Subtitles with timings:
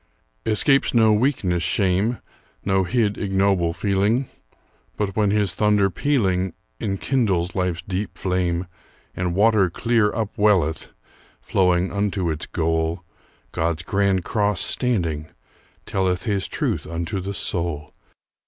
[0.47, 2.17] Escapes no weakness shame,
[2.65, 4.27] No hid, ignoble feeling;
[4.97, 8.65] But when his thunder pealing Enkindles life's deep flame,
[9.15, 10.89] And water clear upwelleth,
[11.39, 13.03] Flowing unto its goal,
[13.51, 15.27] God's grand cross standing,
[15.85, 17.93] telleth His truth unto the soul.